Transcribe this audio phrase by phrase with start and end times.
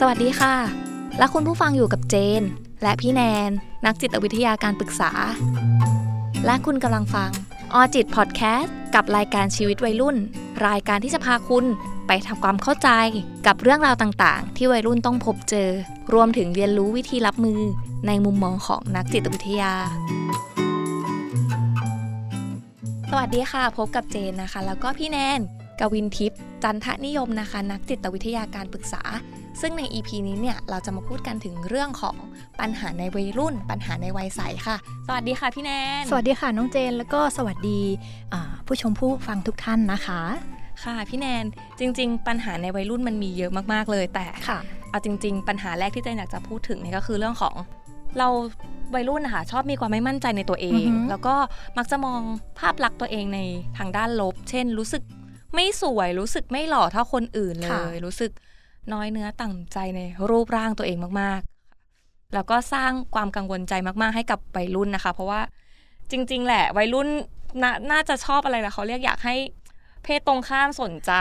[0.00, 0.54] สวัสดีค่ะ
[1.18, 2.42] และคุณผู้ฟังอยู่กับเจน
[2.82, 3.50] และพี่แนน
[3.86, 5.12] นักจิตวิทยาการปรึกษา
[6.46, 7.30] และคุณกำลังฟัง
[7.74, 10.16] ออจิตพอดแคสต์กับรายการชีวิตวัยรุ่น
[10.66, 11.64] รายการที่จะพาคุณ
[12.06, 12.88] ไปทำความเข้าใจ
[13.46, 15.70] กับเรื่องราวต่างๆ ที่วัยรุ่นต้องพบเจอ
[16.14, 17.60] รวมถึงเรียนรู้วิธีรับมือ
[18.06, 19.72] ในมุมมองของนักจิตวิทยา
[23.10, 25.40] สวัสดีค่ะ พบกับเจนนะคะ แล้วก็พี่แนน
[25.80, 29.02] กวินทิพย์ จันทนิยมนะคะนักจิตวิทยาการปรึกษา
[29.60, 32.16] ซึ่งใน EP นี้เนี่ยเราจะมาพูดกันถึงเรื่องของ
[32.60, 37.80] ปัญหาในวัยรุ่น ปัญหาในวัยใสค่ะ สวัสดีค่ะพี่แนน สวัสดีค่ะน้องเจนแล้วก็สวัสดี
[38.32, 40.20] อ่าผู้ชมผู้ฟังทุกท่านนะคะ
[40.84, 41.44] ค่ะพี่แนน
[41.78, 44.58] จริง ๆ ปัญหาในวัยรุ่นมันมีเยอะมากๆเลยแต่ค่ะ
[44.90, 47.54] เอาจริง ๆ ปัญหาแรกที่เจนอยากจะพูดถึงเนี่ยก็คือเรื่องของ
[48.18, 48.28] เรา
[48.94, 51.34] วัยรุ่นนะคะชอบมีความไม่มั่นใจในตัวเองอือฮึแล้วก็
[51.76, 52.20] มักจะมอง
[52.58, 53.40] ภาพลักษณ์ตัวเองใน
[53.78, 55.02] ทางด้านลบ เช่น รู้สึก
[55.54, 58.30] ไม่สวยรู้สึกไม่หล่อเท่าคนอื่นเลย รู้สึก
[58.92, 63.72] น้อยเนื้อต่ำใจในรูปร่างตัวเองมากๆ แล้วก็สร้างความกังวลใจ
[64.02, 65.40] มากๆ ให้กับวัยรุ่นนะคะ เพราะว่า
[66.10, 67.08] จริง ๆ แหละวัยรุ่น
[67.62, 69.36] นาน่าจะชอบอะไรนะเขาเรียกอยากให้
[70.04, 71.12] เพศตรงข้ามสนใจ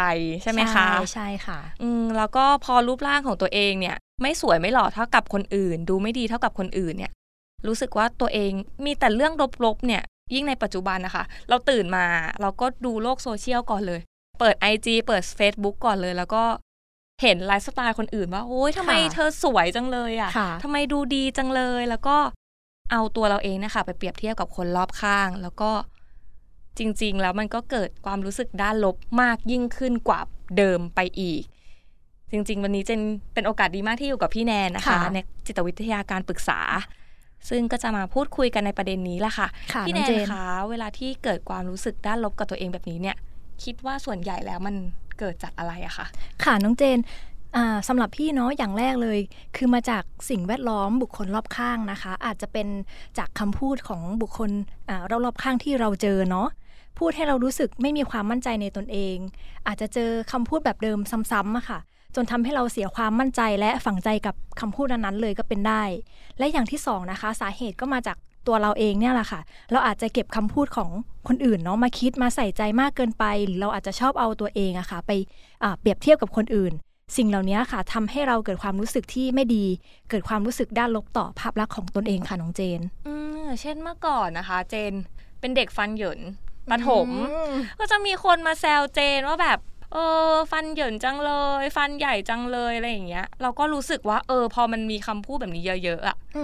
[0.43, 7.11] ใช่ไหมคะใช่ใช่ค่ะ อืมแล้วก็พอรูปร่างของตัวเองเนี่ย ไม่สวยไม่หล่อเท่ากับคนอื่น ดูไม่ดีเท่ากับคนอื่นเนี่ย
[7.67, 8.51] รู้สึกว่าตัวเอง
[8.85, 9.33] มีแต่เรื่อง
[9.65, 10.03] ลบๆเนี่ย
[10.33, 12.05] ยิ่งในปัจจุบันนะคะ เราตื่นมา
[12.41, 14.01] เราก็ดูโลกโซเชียลก่อนเลย
[14.39, 16.43] เปิด IG เปิด Facebook ก่อนเลย แล้วก็
[17.21, 22.17] เห็นไลฟ์สไตล์คนอื่นว่าโอ้ยทำไมค่ะเธอสวยจังเลยอะค่ะทำไมดูดีจังเลยแล้วก็
[22.91, 25.71] เอาตัวเราเองนะคะไปเปรียบเทียบกับคนรอบข้าง แล้วก็
[26.79, 30.19] จริง ๆ แล้วมันก็เกิดความรู้สึกด้านลบมากยิ่งขึ้นกว่า
[30.57, 31.41] เดิมไปอีก
[32.31, 33.01] จริง ๆ วันนี้เจน
[33.33, 36.59] เป็นโอกาสดีมากที่อยู่กับพี่แนนนะคะค่ะในจิตวิทยาการปรึกษา
[37.49, 43.17] ซึ่งก็จะมาพูดคุยกันในประเด็นนี้แหละค่ะค่ะพี่น้แนองนเจนคะเวลาที่เกิดความรู้สึกด้านลบกับตัวเองแบบนี้เนี่ย
[43.65, 44.75] คิดว่าส่วนใหญ่แล้วมัน
[45.19, 46.05] เกิดจากอะไรอะคะ
[46.43, 46.99] ค่ะน้องเจน
[47.87, 49.19] สำหรับพี่เนาะอย่างแรกเลย
[49.55, 52.67] คือมาจากสิ่งแวดล้อมบุคคลรอบข้างนะคะ อาจจะเป็น
[53.17, 54.51] จากคำพูดของบุคคล
[54.89, 56.47] อ่ารอบข้างที่เราเจอเนาะ
[56.99, 59.17] พูดให้เรารู้สึกไม่มีความมั่นใจในตนเอง
[59.67, 60.99] อาจจะเจอคำพูดแบบเดิม
[61.31, 61.79] ซ้ำๆอะค่ะ
[62.15, 65.83] จนทำให้เราเสียความมั่นใจและฝังใจกับคำพูดนั้นๆเลยก็เป็นได้
[66.37, 68.17] และอย่างที่สองนะคะ สาเหตุก็มาจาก
[68.47, 70.89] ตัวเราเองเนี่ยแหละค่ะ เราอาจจะเก็บคำพูดของ
[71.27, 75.11] คนอื่นเนาะมาคิดมาใส่ใจมากเกินไป หรือเราอาจจะชอบเอาตัวเองอะค่ะ ไป
[75.63, 76.73] อ่าเปรียบเทียบกับคนอื่น
[77.17, 79.65] สิ่งเหล่านี้ค่ะทำให้เราเกิดความรู้สึกที่ไม่ดี
[80.09, 84.93] เกิดความรู้สึกด้านลบต่อภาพลักษณ์ของตนเองค่ะน้องเจน อืมเช่นเมื่อก่อนนะคะ เจน
[85.39, 86.19] เป็นเด็กฟันเหยิน
[86.71, 87.09] ประถม
[87.79, 89.59] ก็จะมีคนมาแซวเจนว่าแบบ
[89.93, 89.97] เอ
[90.29, 96.43] อฟันเหยินจังเลย ฟันใหญ่จังเลยอะไรอย่างเงี้ย เราก็รู้สึกว่า เออ พอมันมีคำพูดแบบนี้เยอะๆอะอื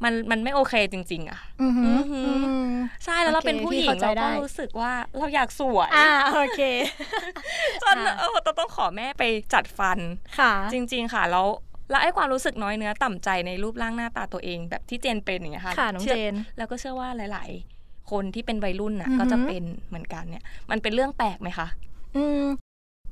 [0.00, 2.44] มมันมันไม่โอเคจริง ๆ อะอืมอือหือ
[3.04, 6.60] ใช่แล้วเราโอเคเป็นผู้หญิพี่งเข้าใจเราได้ก็รู้สึกว่าเราอยากสวยอ่าโอเค
[7.82, 9.22] จนค่ะเออเราต้องขอแม่ไป
[9.54, 9.98] จัดฟัน
[10.38, 11.46] ค่ะ จริง ๆ ค่ะแล้ว
[11.90, 17.50] แล้วไอ้ความรู้สึกน้อยเนื้อต่ำใจในรูปร่างหน้าตาตัวเอง แบบที่เจนเป็นอย่างเงี้ยค่ะค่ะน้องชื่เจนแล้วก็เชื่อว่าหลาย
[17.80, 21.68] ๆ คนที่เป็นวัยรุ่นน่ะอือหือก็จะเป็นเหมือนกันเนี่ย มันเป็นเรื่องแปลกไหมคะ
[22.16, 22.44] อืม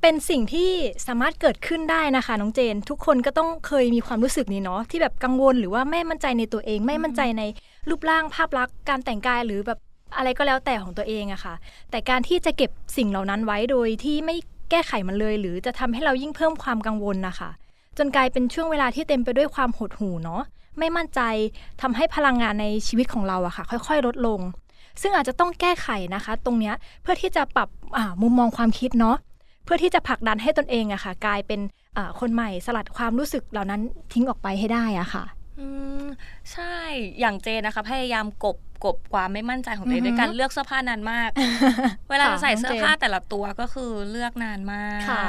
[0.03, 0.71] เป็นสิ่งที่
[1.07, 7.43] สามารถเกิดขึ้นได้นะคะน้องเจน ทุกคนก็ต้องเคยมีความรู้สึกนี้เนาะที่แบบกังวลหรือว่าไม่มั่นใจในตัวเอง ไม่มั่นใจใน
[7.89, 9.79] รูปร่างภาพลักษณ์การแต่งกายหรือแบบ
[10.17, 11.55] อะไรก็แล้วแต่ของตัวเองอะค่ะ
[11.91, 14.37] แต่การที่จะเก็บสิ่งเหล่านั้นไว้โดยที่ไม่
[14.71, 17.51] แก้ไขมันเลย หรือจะทำให้เรายิ่งเพิ่มความกังวลนะคะ
[17.99, 20.43] จนกลายเป็นช่วงเวลาที่เต็มไปด้วยความหดหู่เนาะ
[20.79, 21.21] ไม่มั่นใจ
[21.83, 24.41] ทำให้พลังงานในชีวิตของเราอะค่ะ ค่อย ๆ ลดลง
[25.03, 27.69] ซึ่งอาจจะต้องแก้ไขนะคะ ตรงเนี้ยเพื่อที่จะปรับ
[28.23, 29.17] มุมมองความคิดเนาะ
[29.67, 31.61] เพื่อที่จะผลักดันให้ตนเองอะค่ะ กลายเป็น
[31.97, 33.81] อ่าคนใหม่สลัดความรู้สึกเหล่านั้น
[34.13, 35.25] ทิ้งออกไปให้ได้อะค่ะ
[35.61, 35.67] อื
[36.03, 36.05] ม
[36.53, 36.77] ใช่
[37.21, 41.31] อย่างเจนนะคะพยายามกบกบความไม่มั่นใจของตัวเองอือฮึด้วยการเลือกเสื้อผ้านานมาก
[42.11, 45.25] เวลาจะใส่เสื้อผ้าแต่ละตัวก็คือเลือกนานมากค่ะ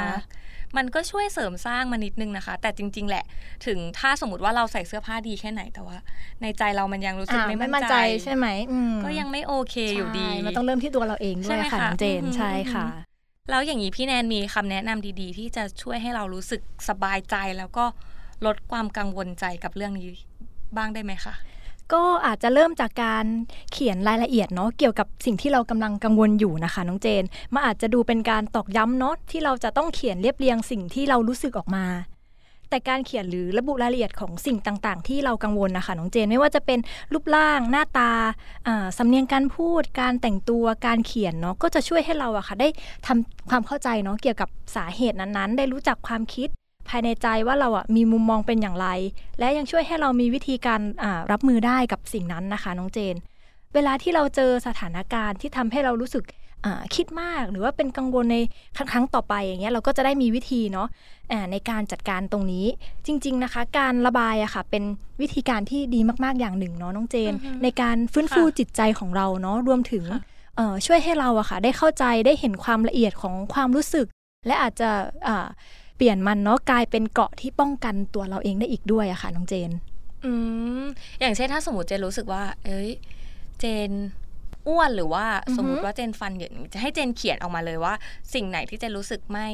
[0.76, 3.24] มันก็ช่วยเสริมสร้างมานิดนึงนะคะ แต่จริง ๆ แหละ
[3.66, 5.96] ถึงถ้าสมมติว่าเราใส่เสื้อผ้าดีแค่ไหนแต่ว่า
[6.42, 12.86] ในใจเรามันยังรู้สึกอ่าไม่ไม่มั่มั่นนใจใจใช่ไหมอืมก็ยังไม่โอเคอยู่ดีใช่มันต้องเริ่มที่ตัวเราเองด้ใช่วยไหมค่ะคะน้องเจนอือหือใช่ค่ะ
[13.50, 17.84] แล้วอย่างนี้พี่แนนมีคำแนะนำดี ๆ ที่จะช่วยให้เรารู้สึกสบายใจแล้วก็
[18.46, 20.10] ลดความกังวลใจกับเรื่องนี้
[20.76, 21.34] บ้างได้ไหมคะ
[21.92, 23.24] ก็อาจจะเริ่มจากการ
[23.72, 27.24] เขียนรายละเอียดเนาะเกี่ยวกับสิ่งที่เรากำลังกังวลอยู่นะคะน้องเจน
[27.54, 31.84] มันอาจจะดูเป็นการตอกย้ำเนาะที่เราจะต้องเขียนเรียบเรียงสิ่งที่เรารู้สึกออกมา
[32.70, 36.78] แต่การเขียนหรือระบุรายละเอียดของสิ่งต่างๆ ที่เรากังวลนะคะน้องเจนไม่ว่าจะเป็น
[37.12, 38.10] รูปร่างหน้าตา
[38.98, 42.68] สำเนียงการพูด การแต่งตัวการเขียนเนาะก็จะช่วยให้เราอะค่ะได้
[43.06, 46.48] ทำความเข้าใจเนาะเกี่ยวกับสาเหตุนั้นๆ ได้รู้จักความคิด
[46.88, 48.88] ภายในใจว่าเราอะมีมุมมองเป็นอย่างไร
[49.38, 50.80] และยังช่วยให้เรามีวิธีการ
[51.32, 53.16] รับมือได้กับสิ่งนั้นนะคะ น้องเจน
[53.74, 56.24] เวลาที่เราเจอสถานการณ์ที่ทำให้เรารู้สึก
[56.94, 58.36] คิดมากหรือว่าเป็นกังวลใน
[58.76, 60.88] ครั้งต่อไปอย่างเงี้ยเราก็จะได้มีวิธีเนาะ
[61.52, 62.66] ในการจัดการตรงนี้
[63.06, 64.84] จริง ๆนะคะ การระบายอะค่ะเป็น
[65.20, 67.32] วิธีการที่ดีมากๆอย่างหนึ่งเนาะน้องเจน
[67.62, 70.04] ในการฟื้นฟูจิตใจของเราเนาะรวมถึง
[70.86, 74.06] ช่วยให้เราอะค่ะ ได้เข้าใจได้เห็นความละเอียดของความรู้สึก
[74.46, 74.90] และอาจจะ
[75.96, 79.70] เปลี่ยนมันเนาะกลายเป็นเกาะที่ป้องกันตัวเราเองได้อีกด้วยอะค่ะน้องเจน
[80.24, 80.32] อื
[80.80, 80.84] ม
[81.20, 82.88] อย่างเช่นถ้าสมมติเจนรู้สึกว่า เอ้ย
[83.60, 83.90] เจน
[84.66, 85.24] อ้วนหรือว่า
[85.56, 87.94] สมมุติว่าเจนฟันเหยินจะให้เจนเขียนออกมาเลยว่า
[88.34, 89.48] สิ่งไหนที่เจนรู้สึกไม่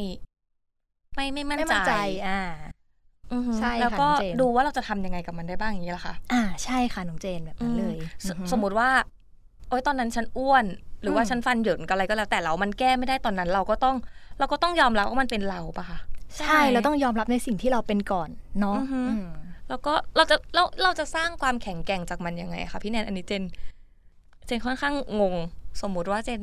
[1.14, 1.92] ไม่ไม่มั่นใจ
[2.28, 2.40] อ่า
[3.58, 4.08] ใช่แล้วก็
[4.40, 7.96] ดูว่าเราจะทำยังไงกับมันได้บ้างอย่างนี้ล่ะคะอ่าใช่ค่ะน้องเจนแบบนั้นเลย
[8.52, 8.90] สมมุติว่า
[9.68, 10.64] โอ๊ยตอนนั้นฉันอ้วน
[11.02, 13.96] หรือว่าฉันฟันเหยินกันอะไรก็แล้วแต่เรามันแก้ไม่ได้ตอนนั้น เราก็ต้อง
[14.38, 15.98] เราก็ต้องยอมรับว่ามันเป็นเราปะคะ
[16.38, 18.28] ใช่เราต้องยอมรับในสิ่งที่เราเป็นก่อน
[18.60, 18.78] เนาะ
[19.68, 23.42] แล้วก็เราจะเราเราจะสร้างความแข็งแกร่งจากมันยังไงคะพี่แนนอันนี้เจน
[24.46, 25.34] เจนค่อนข้างงง
[25.82, 26.42] สมมุติว่าเจน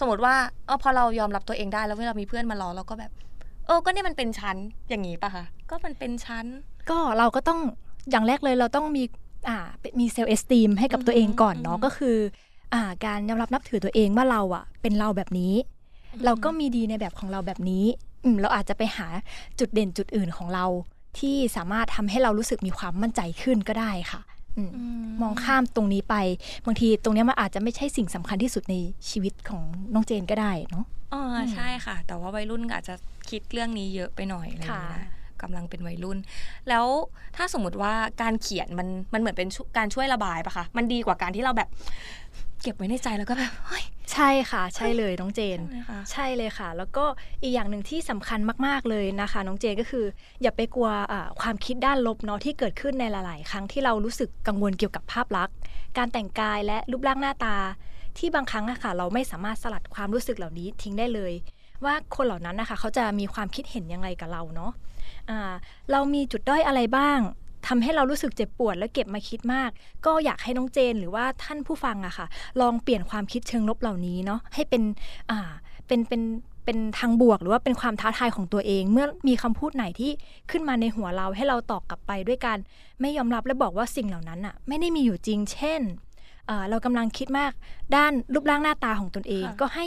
[0.00, 0.34] สมมติว่า
[0.66, 3.10] เออพอเรายอมรับตัวเองได้แล้วเวลามีเพื่อนมาล้อเราก็แบบ
[3.66, 4.56] เออก็นี่มันเป็นชั้น
[4.88, 6.46] อย่างนี้ปะคะก็มันเป็นชั้น
[6.90, 7.60] ก็เราก็ต้อง
[8.10, 9.04] อย่างแรกเลยเราต้องมี
[9.48, 9.58] อ่า
[10.00, 12.16] มีเซลล์เอสตีมให้กับตัวเองก่อนเนาะก็คือ
[12.74, 15.54] อ่า การยอมรับนับถือตัวเองว่าเราอะ เป็นเราแบบนี้
[16.24, 17.84] เราก็มีดีในแบบของเราแบบนี้
[18.24, 19.06] อืมเราอาจจะไปหา
[19.58, 20.66] จุดเด่นจุดอื่นของเรา
[21.18, 24.20] ที่สามารถทำให้เรารู้สึกมีความมั่นใจขึ้นก็ได้ค่ะ
[25.22, 26.14] มองข้ามตรงนี้ไป
[26.66, 28.74] บางทีตรงนี้มันอาจจะไม่ใช่สิ่งสำคัญที่สุดใน
[29.10, 29.62] ชีวิตของ
[29.94, 31.22] น้องเจนก็ได้เนาะอ๋อ
[31.54, 32.94] ใช่ค่ะ แต่ว่าวัยรุ่นอาจจะ
[33.30, 35.06] คิดเรื่องนี้เยอะไปหน่อยอะไรอย่างเงี้ย
[35.42, 36.18] กำลังเป็นวัยรุ่น
[36.68, 36.86] แล้ว
[37.36, 37.92] ถ้าสมมติว่า
[38.22, 41.68] การเขียนมันมันเหมือนเป็นการช่วยระบายปะคะมันดีกว่าการที่เราแบบ
[42.62, 45.58] เก็บไว้ในใจแล้วก็แบบเฮ้ยใช่ค่ะ ใช่เลยน้องเจน
[46.12, 47.04] ใช่เลยค่ะ แล้วก็
[47.42, 50.04] อีกอย่างหนึ่งที่สำคัญมากๆเลยนะคะ น้องเจนก็คือ
[50.42, 50.90] อย่าไปกลัว
[51.40, 55.54] ความคิดด้านลบเนาะที่เกิดขึ้นในหลายๆ ครั้งที่เรารู้สึกกังวลเกี่ยวกับภาพลักษณ์
[55.98, 57.56] การแต่งกายและรูปร่างหน้าตา
[58.18, 61.32] ที่บางครั้งอะค่ะ เราไม่สามารถสลัดความรู้สึกเหล่านี้ทิ้งได้เลย
[61.84, 65.54] ว่าคนเหล่านั้นนะคะเขาจะมีความคิดเห็นยังไงกับเราเนาะะ
[65.92, 67.18] เรามีจุดด้อยอะไรบ้าง
[67.66, 69.70] ทำให้เรารู้สึกเจ็บปวดและเก็บมาคิดมาก
[70.06, 72.26] ก็อยากให้น้องเจนหรือว่าท่านผู้ฟังอะค่ะ
[72.60, 74.82] ลองเปลี่ยนความคิดเชิงลบเหล่านี้เนาะให้เป็น
[75.30, 75.50] อ่า
[75.86, 76.22] เป็นเป็น
[76.64, 80.10] เป็นทางบวกหรือว่าเป็นความท้าทายของตัวเอง เมื่อมีคำพูดไหนที่
[80.50, 82.58] ขึ้นมาในหัวเราให้เราตอบกลับไปด้วยการ
[83.00, 85.80] ไม่ยอมรับและบอกว่าสิ่งเหล่านั้นอะไม่ได้มีอยู่จริง เช่น
[86.70, 87.52] เรากำลังคิดมาก
[87.96, 89.86] ด้านรูปร่างหน้าตาของตนเองก็ให้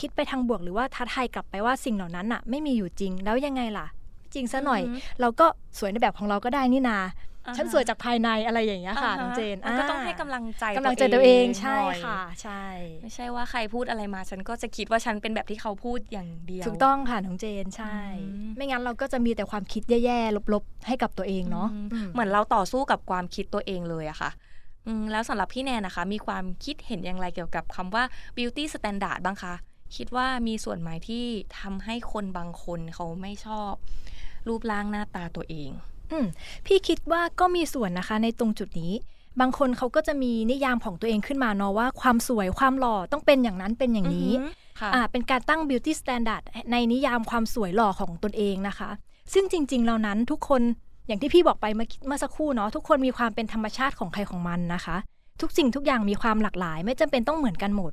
[0.00, 3.86] คิดไปทางบวกหรือว่าท้าทายกลับไปว่าสิ่งเหล่านั้นอะไม่มีอยู่จริงแล้วยังไงล่ะ
[4.34, 4.82] จริงซะหน่อย
[5.20, 5.46] เราก็
[5.78, 6.98] สวยในแบบของเราก็ได้นี่นา
[7.56, 12.64] ฉันสวยจากภายในอะไรอย่างเงี้ยค่ะน้องเจนก็ต้องให้กำลังใจกำลังใจตัวเองใช่ค่ะ ใช่
[13.02, 17.98] ไม่ใช่ว่าใครพูดอะไรมา ฉันก็จะคิดว่าฉันเป็นแบบที่เขาพูดอย่างเดียวถูกต้องค่ะน้องเจนใช่
[18.56, 21.68] ไม่งั้นเราก็จะมีแต่ความคิดแย่ๆลบๆ ให้กับตัวเองเนาะ
[22.12, 24.30] เหมือนเราต่อสู้กับความคิดตัวเองเลยอะค่ะ
[25.12, 28.04] แล้วสำหรับพี่แนนนะคะ มีความคิดเห็นอย่างไรเกี่ยวกับคำว่า
[28.36, 29.54] beauty standard บ้างคะ
[29.96, 31.24] คิดว่ามีส่วนไหมที่
[31.58, 33.72] ทำให้คนบางคนเขาไม่ชอบ
[34.48, 35.70] รูปร่างหน้าตาตัวเอง
[36.10, 36.26] อืม
[36.66, 38.92] พี่คิดว่าก็มีส่วนนะคะในตรงจุดนี้
[39.40, 44.32] บางคนเขาก็จะมีนิยามของตัวเองขึ้นมาเนาะว่าความสวยความหล่อต้องเป็นอย่างนั้นเป็นอย่างนี้
[44.94, 46.42] อ่าเป็นการตั้ง beauty standard
[46.72, 48.90] ในนิยามความสวยหล่อของตนเองนะคะ
[49.32, 50.62] ซึ่งจริง ๆ เหล่านั้นทุกคน
[51.10, 54.96] อย่างที่พี่บอกไปเมื่อสักครู่เนาะทุกคนมีความเป็นธรรมชาติของใครของมันนะคะ
[55.40, 57.92] ทุกสิ่งทุกอย่างมีความหลากหลาย ไม่จำเป็นต้องเหมือนกันหมด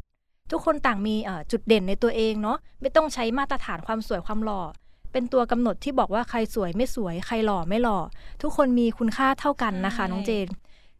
[0.52, 1.16] ทุกคนต่างมี
[1.52, 4.62] จุดเด่นในตัวเองเนาะไม่ต้องใช้มาตรฐานความสวยความหล่อ
[5.12, 8.00] เป็นตัวกำหนดที่บอกว่าใครสวยไม่สวย ใครหล่อไม่หล่อ
[8.42, 10.48] ทุกคนมีคุณค่าเท่ากันนะคะน้องเจน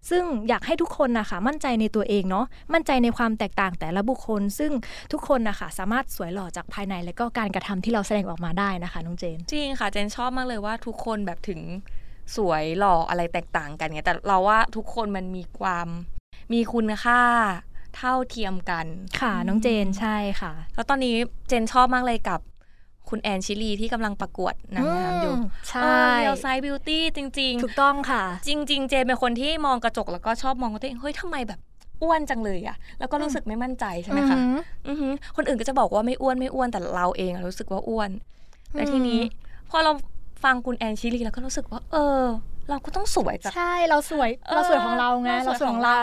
[0.10, 4.72] ซึ่งอยากให้ทุกคนนะคะมั่นใจในตัวเองเนาะมั่นใจในความแตกต่างแต่ละบุคคล ซึ่ง
[5.12, 11.60] ทุกคนนะคะสามารถสวยหล่อจากภายในและก็การกระทำที่เราแสดงออกมาได้นะคะน้องเจน จริงค่ะเจนชอบมากเลยว่าทุกคนแบบถึง
[12.36, 15.88] สวยหล่ออะไรแตกต่างกันเนี่ยแต่เราว่าทุกคนมันมีความ
[16.54, 17.22] มีคุณค่า
[17.98, 18.86] เท่าเทียมกัน
[19.22, 21.16] ค่ะน้องเจนใช่ค่ะ แล้วตอนนี้
[21.48, 22.40] เจนชอบมากเลยกับ
[23.10, 25.34] คุณแอนชิลีที่กำลังประกวดนางงามอยู่
[25.70, 31.60] ใช่เรียลไซส์บิวตี้จริง ๆ ถูกต้องค่ะ จริง ๆ เจนเป็นคนที่มองกระจกแล้วก็ชอบมองตัวเอง เฮ้ยทำไมแบบ
[32.04, 34.38] อ้วนจังเลยอะแล้วก็รู้สึกไม่มั่นใจใช่ไหมคะ
[35.36, 38.10] คนอื่นก็จะบอกว่าไม่อ้วนไม่อ้วนแต่เราเองรู้สึกว่าอ้วน
[38.74, 39.20] แต่ทีนี้
[39.70, 39.92] พอเรา
[40.44, 42.24] ฟังคุณแอนชิลีแล้วก็รู้สึกว่า เออ
[42.70, 46.02] เราก็ต้องสวยใช่เราสวยเราสวยของเราไงเราสวยของเรา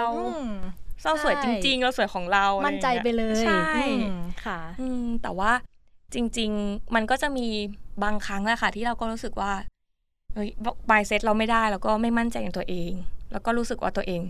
[1.05, 3.61] เราสวยจริง ๆ เราสวยของเรา มั่นใจไปเลยใช่
[4.45, 4.61] ค่ะ
[5.23, 5.51] แต่ว่า
[6.15, 7.47] จริง ๆ มันก็จะมี
[8.05, 9.53] บางครั้งแหละค่ะ ที่เราก็รู้สึกว่า
[10.35, 10.49] เฮ้ย
[10.91, 12.93] mindset เราไม่ได้แล้วก็ไม่มั่นใจในตัวเอง
[13.33, 14.23] แล้วก็รู้สึกว่าตัวเอง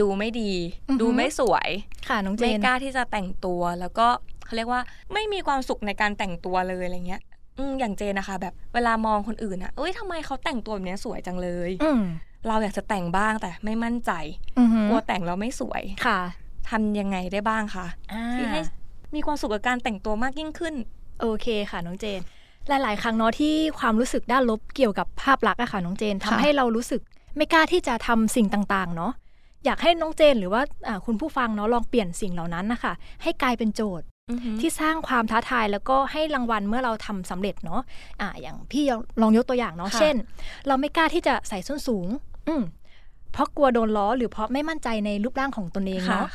[0.00, 0.52] ดูไม่ดี
[1.00, 1.68] ดูไม่สวย
[2.08, 4.06] ค่ะน้องเจนไม่กล้าที่จะแต่งตัว แล้วก็
[4.44, 4.80] เขาเรียกว่า
[5.12, 7.22] ไม่มีความสุขในการแต่งตัวเลยอะไรเงี้ย
[7.62, 11.90] อือย่างเจนนะคะ แบบเวลามองคนอื่นอะเอ้ยทำไมเขาแต่งตัวแบบนี้สวยจังเลยอื
[12.46, 14.12] เราอยากจะแต่งบ้างแต่ไม่มั่นใจ
[14.88, 16.20] กลัวแต่งแล้วไม่สวยค่ะ
[16.70, 17.86] ทำยังไงได้บ้างคะ
[18.34, 18.60] ที่ให้
[19.14, 20.74] มีความสุขกับการแต่งตัวมากยิ่งขึ้น
[21.20, 22.20] โอเคค่ะน้องเจน
[22.68, 27.00] หลาย ๆ ครั้งเนาะที่ความรู้สึกด้านลบเกี่ยวกับภาพลักษณ์อะค่ะน้องเจนทำให้เรารู้สึก
[27.36, 29.12] ไม่กล้าที่จะทำสิ่งต่าง ๆ เนาะ
[29.64, 30.62] อยากให้น้องเจนหรือว่า
[31.06, 32.92] คุณผู้ฟังเนาะลองเปลี่ยนสิ่งเหล่านั้นนะคะ
[33.22, 34.06] ให้กลายเป็นโจทย์
[34.60, 37.80] ที่สร้างความท้าทายแล้วก็ให้รางวัลเมื่อเราทำสำเร็จเนาะ
[38.20, 38.84] อ่า อย่างพี่
[39.20, 40.14] ลองยกตัวอย่างเนาะเช่น
[40.66, 42.08] เราไม่กล้าที่จะใส่ส้นสูง
[42.48, 42.54] อื
[43.32, 46.28] เพราะกลัวโดนล้อหรือเพราะไม่มั่นใจในรูปร่างของตนเองเนาะ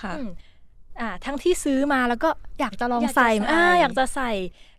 [1.02, 2.30] อ่าทั้งที่ซื้อมาแล้วก็
[2.60, 4.32] อยากจะลองใส่อ่าอยากจะใส่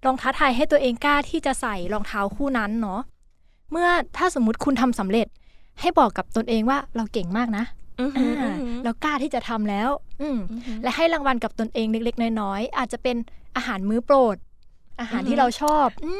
[0.06, 3.00] ลองท้าทายให้ตัวเองกล้าที่จะใส่รองเท้าคู่นั้นเนาะ
[3.70, 5.26] เมื่อถ้าสมมุติคุณทำสำเร็จ
[5.80, 7.64] ให้บอกกับตนเองว่าเราเก่งมากนะ
[8.84, 9.88] เรากล้าที่จะทำแล้ว
[10.22, 10.28] อื
[10.82, 13.16] และให้รางวัลกับตนเองเล็กๆ น้อยๆอาจจะเป็น
[13.56, 14.36] อาหารมื้อโปรด
[15.00, 16.12] อาหารที่เราชอบอื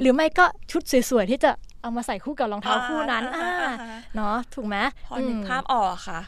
[0.00, 1.50] หรือไม่ก็ชุดสวยๆที่จะ
[1.82, 3.24] เอามาใส่คู่กับรองเท้าคู่นั้น
[4.16, 6.20] เนาะถูกไหมพอนึกภาพออกค่ะ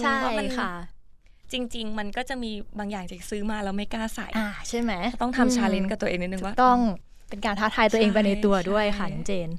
[0.00, 0.16] ใช่
[0.58, 0.72] ค่ะ
[1.52, 6.78] จริง ๆ มันก็จะมีบางอย่างจะซื้อมาแล้วไม่กล้าใส่อ่าใช่ไหมต้องทำชาเลนจ์กับตัวเองนิดนึงว่าต้อง
[7.28, 9.50] เป็นการท้าทายตัวเองไปในตัวด้วยค่ะน้องเจน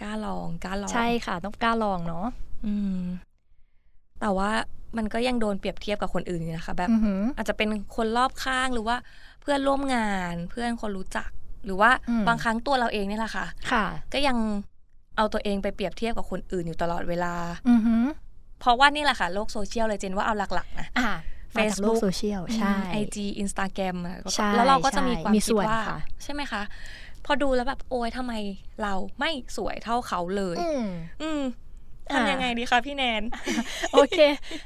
[0.00, 2.26] กล้าลองกล้าลอง ใช่ค่ะ ต้องกล้าลองเนาะ
[2.66, 3.00] อืม
[4.20, 4.50] แต่ว่า
[4.96, 6.90] มันก็ยังโดนเปรียบเทียบกับคนอื่นนะคะ แบบ
[7.36, 8.96] อาจจะเป็นคนรอบข้างหรือว่า
[9.40, 11.30] เพื่อนร่วมงานเพื่อนคนรู้จัก
[11.64, 11.90] หรือว่า
[12.28, 14.36] บางครั้งตัวเราเองนี่แหละค่ะ ค่ะ ก็ยัง
[15.16, 17.34] เอาตัวเองไปเปรียบเทียบกับคนอื่นอยู่ตลอดเวลา
[18.60, 20.88] เพราะว่านี่แหละค่ะ โลกโซเชียลเลยเจนว่าเอาหลักๆนะ
[21.52, 23.96] เฟซบุ๊กโซเชียลใช่ไอจีอินสตาแกรม
[24.54, 25.80] แล้วเราก็จะมีความคิดว่า
[26.22, 26.62] ใช่ไหมคะ
[27.26, 28.32] พอดูแล้วแบบโอ้ยทำไม
[28.82, 30.56] เราไม่สวยเท่าเขาเลย
[31.22, 31.59] อืมทำ
[32.40, 33.22] ยังไงดีคะพี่แนน
[33.92, 34.18] โอเค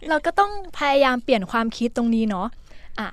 [0.08, 2.46] เราก็ต้องพยายามเปลี่ยนความคิดตรงนี้เนาะ
[2.98, 3.08] อ่า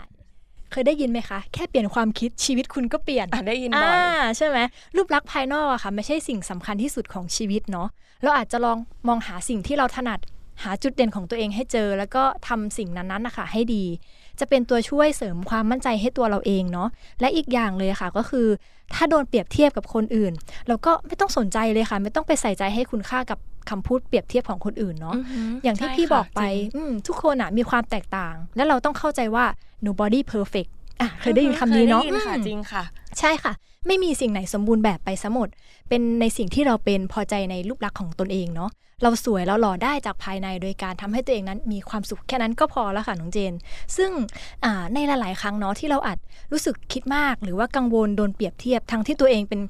[0.71, 3.97] เคยได้ยินไหมคะ แค่เปลี่ยนความคิดชีวิตคุณก็เปลี่ยนได้ยินบ่อย
[4.37, 4.57] ใช่ไหม
[4.95, 7.87] รูปลักษณ์ภายนอกอะค่ะไม่ใช่สิ่งสำคัญที่สุดของชีวิตเนาะ
[8.23, 8.77] เราอาจจะลอง
[9.07, 10.19] มองหาสิ่งที่เราถนัด
[10.63, 13.85] หาจุดเด่นของตัวเองให้เจอ แล้วก็ทำสิ่งนั้นๆนะคะให้ดี
[14.39, 16.89] จะเป็นตัวช่วยเสริมความมั่นใจให้ตัวเราเองเนาะ
[17.19, 18.47] และอีกอย่างเลยค่ะก็คือ
[18.93, 20.33] ถ้าโดนเปรียบเทียบกับคนอื่น
[20.67, 23.39] เราก็ไม่ต้องสนใจเลยค่ะ ไม่ต้องไปใส่ใจให้คุณค่ากับ
[23.69, 25.15] คำพูดเปรียบเทียบของคนอื่นเนาะ
[25.63, 26.41] อย่างที่พี่บอกไป
[27.07, 29.45] ทุกคนอะมีความแตกต่าง และเราต้องเข้าใจว่า
[29.87, 30.69] nobody perfect
[31.01, 32.03] อะเคยได้ยินคำนี้เนาะ
[32.47, 32.83] จริงค่ะ
[33.19, 33.53] ใช่ค่ะ
[33.87, 35.49] ไม่มีสิ่งไหนสมบูรณ์แบบไปซะหมด
[35.89, 38.71] เป็นในสิ่งที่เราเป็นพอใจในรูปลักษณ์ของตนเองเนาะ
[39.03, 43.53] เราสวยเราหล่อได้จากภายในโดยการทำให้ตัวเองนั้นมีความสุขแค่นั้นก็พอแล้วค่ะน้องเจน
[43.97, 44.11] ซึ่ง
[44.93, 46.17] ในหลาย ๆ ครั้งเนาะที่เราอาจ
[46.51, 49.61] รู้สึกคิดมาก หรือว่ากังวลโดนเปรียบเทียบทั้งที่ตัวเองเป็น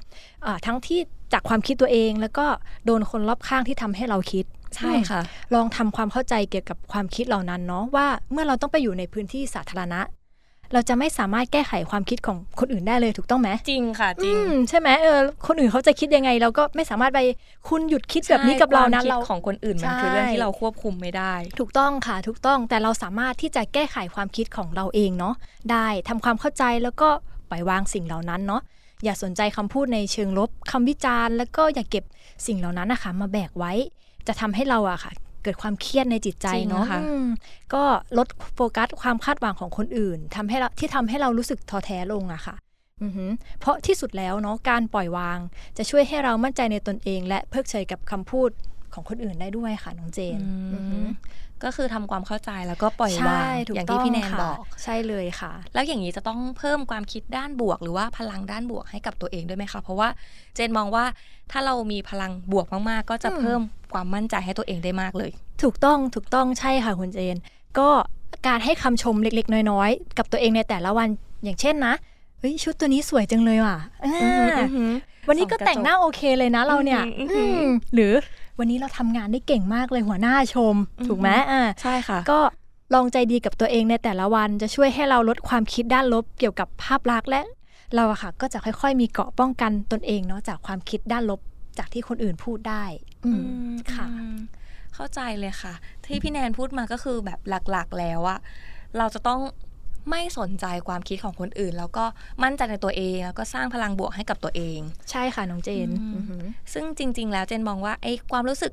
[0.66, 1.00] ทั้งที่
[1.32, 2.46] จากความคิดตัวเอง แล้วก็
[2.84, 4.44] โดนคนรอบข้างที่ทำให้เราคิด
[4.76, 5.20] ใช่ค่ะ
[5.54, 10.00] ลองทำความเข้าใจเกี่ยวกับความคิดเหล่านั้นเนาะว่าเมื่อเราต้องไปอยู่ในพื้นที่สาธารณะ
[10.74, 17.20] เราจะไม่สามารถแก้ไขความคิดของคนอื่นได้เลยถูกต้องไหมจริงค่ะจริงใช่ไหมเออคนอื่นเขาจะคิดยังไง เราก็ไม่สามารถไป
[17.68, 25.34] คุณหยุดคิดแบบนี้กับเรานะเราของคนอื่นมันคือเรื่องที่เราควบคุมไม่ได้ ถูกต้องค่ะ ถูกต้องแต่เราสามารถที่จะแก้ไขความคิดของเราเองเนาะ
[25.72, 27.08] ได้ทำความเข้าใจแล้วก็
[27.50, 28.62] ปล่อยวางสิ่งเหล่านั้นเนาะ
[29.04, 32.04] อย่าสนใจคำพูดในเชิงลบคำวิจารณ์ แล้วก็อย่าเก็บ
[32.46, 33.72] สิ่งเหล่านั้นนะคะ มาแบกไว้
[34.26, 36.84] จะทำให้เราอะค่ะ เกิดความเครียดในจิตใจเนาะ
[37.74, 37.82] ก็
[38.18, 42.56] ลดโฟกัสความคาดหวังของคนอื่นทำให้เราที่ทำให้เรารู้สึกท้อแท้ลงอะค่ะ
[43.60, 45.38] เพราะที่สุดแล้วเนาะการปล่อยวาง
[45.76, 48.50] จะช่วยให้เรามั่นใจในตนเอง และเพิกเฉยกับคำพูด
[48.94, 50.38] ของคนอื่นได้ด้วยค่ะน้องเจน
[51.64, 53.44] ก็คือทำความเข้าใจแล้วก็ปล่อยวาง
[53.74, 60.08] อย่างที่พี่แนนบอกใช่เลยค่ะ แล้วอย่างนี้จะต้องเพิ่มความคิดด้านบวก หรือว่าพลังด้านบวกให้กับตัวเองด้วยไหมคะเพราะว่า
[60.54, 61.04] เจนมองว่า
[61.50, 63.60] ถ้าเรามีพลังบวกมากๆ ก็จะเพิ่ม
[63.92, 65.30] ความมั่นใจให้ตัวเองได้มากเลย
[65.62, 67.36] ถูกต้องถูกต้องใช่ค่ะคุณเจน
[67.78, 67.88] ก็
[68.48, 71.08] การให้คำชมเล็กๆ น้อยๆ กับตัวเองในแต่ละวัน
[71.44, 71.94] อย่างเช่นนะ
[72.38, 73.78] เฮ้ยชุดตัวนี้สวยจังเลยว่ะ
[75.28, 77.02] วันนี้ก็แต่งหน้าโอเคเลยนะเราเนี่ย
[77.94, 78.12] หรือ
[78.58, 80.74] วันนี้เราทำงานได้เก่งมากเลยหัวหน้าชม
[81.06, 82.38] ถูกไหมอ่าใช่ค่ะ ก็
[82.94, 87.42] ลองใจดีกับตัวเองในแต่ละวันจะช่วยให้เราลดความคิดด้านลบเกี่ยวกับภาพลักษณ์และ
[87.94, 91.40] เราอะค่ะ ก็จะค่อยๆ มีเกาะป้องกันตนเองเนาะจากความคิดด้านลบ
[91.78, 92.84] จากที่คนอื่นพูดได้
[93.26, 93.30] อื
[93.72, 94.06] มค่ะ
[94.94, 95.74] เข้าใจเลยค่ะ
[96.06, 97.40] ที่พี่แนนพูดมาก็คือแบบ
[97.70, 98.38] หลักๆ แล้วอะ
[98.98, 99.40] เราจะต้อง
[100.10, 102.04] ไม่สนใจความคิดของคนอื่น แล้วก็
[102.42, 104.78] มั่นใจในตัวเอง แล้วก็สร้างพลังบวกให้กับตัวเอง
[105.10, 105.88] ใช่ค่ะน้องเจน
[106.72, 108.72] ซึ่งจริง ๆ แล้วเจนมองว่าไอ้ความรู้สึก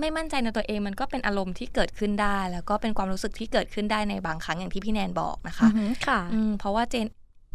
[0.00, 5.68] ไม่มั่นใจในตัวเองมันก็เป็นอารมณ์ที่เกิดขึ้นได้ แล้วก็เป็นความรู้สึกที่เกิดขึ้นได้ในบางครั้งอย่างที่พี่แนนบอกนะคะ
[6.06, 6.20] ค่ะ
[6.58, 7.06] เพราะว่าเจน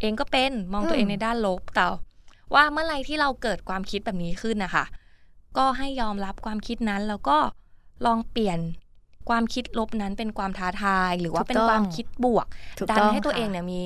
[0.02, 1.86] เองก็เป็นมองตัวเองในด้านลบแต่
[2.54, 4.86] ว่าเมื่อไรที่เราเกิดความคิดแบบนี้ขึ้นนะคะ
[5.58, 7.38] ก็ให้ยอมรับความคิดนั้นแล้วก็
[8.06, 8.60] ลองเปลี่ยน
[9.30, 12.48] ความคิดลบนั้นเป็นความท้าทาย หรือว่าเป็นความคิดบวก
[12.92, 13.82] ดันให้ตัวเองเนี่ยมี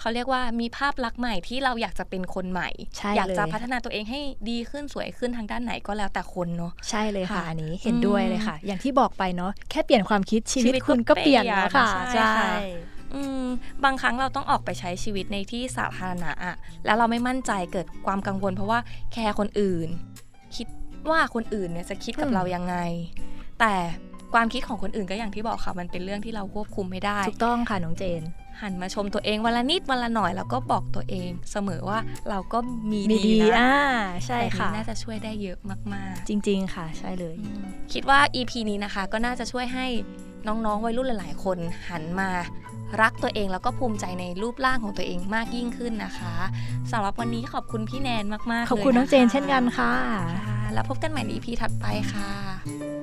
[0.00, 4.20] เขาเรียกว่ามีภาพลักษณ์ใหม่ที่เราอยากจะเป็นคนใหม่ใช่อยากจะเลยพัฒนาตัวเองให้
[4.50, 12.50] ดีขึ้นสวยขึ้นทางด้านไหนก็แล้วแต่คนเนาะใช่เลยค่ะค่ะอันนี้เห็นด้วยเลยค่ะ อย่างที่บอกไปเนาะแค่เปลี่ยนความคิดชีวิตชีวิตก็คุณก็เปลี่ยนแล้วค่ะเปลี่ยนใช่ค่ะ
[13.14, 13.44] อืม
[13.84, 18.78] บางครั้งเราต้องออกไปใช้ชีวิตในที่สาธารณะอะแล้วเราไม่มั่นใจเกิดความกังวล เพราะว่า
[19.12, 19.88] แคร์คนอื่น
[20.56, 20.66] คิด
[21.10, 22.76] ว่าคนอื่นเนี่ยจะคิดกับอืมเรายังไง
[23.60, 23.74] แต่
[24.34, 28.22] ความคิดของคนอื่นก็อย่างที่บอกค่ะ มันเป็นเรื่องที่เราควบคุมไม่ได้ ถูกต้องค่ะน้องเจน
[28.62, 31.98] หันมาชมตัวเองวันละนิดวันละหน่อยแล้วก็บอกตัวเองเสมอว่า
[32.30, 32.58] เราก็
[32.90, 33.76] มีมีดีดีนะอ่า
[34.26, 35.58] ใช่แบบนี้ค่ะน่าจะช่วยได้เยอะ
[35.92, 37.34] มากๆ จริง ๆ ค่ะ ใช่เลย
[37.92, 39.86] คิดว่า EP นี้นะคะ ก็น่าจะช่วยให้
[40.46, 42.30] น้องๆวัยรุ่นหลายๆ คนหันมา
[43.00, 46.34] รักตัวเองแล้วก็ภูมิใจในรูปร่างของตัวเองมากยิ่งขึ้นนะคะ
[46.90, 49.94] สำหรับวันนี้ขอบคุณพี่แนนมากๆขอบคุณลยะะน้องเจนเช่นกันค่ะ
[50.46, 52.93] ค่ะ แล้วพบกันใหม่ใน EP ถัดไปค่ะ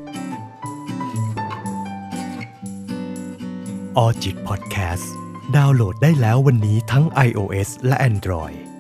[3.98, 5.12] ออจิตพอดแคสต์
[5.55, 8.71] ดาวน์โหลดได้แล้ววันนี้ทั้ง iOS และ Android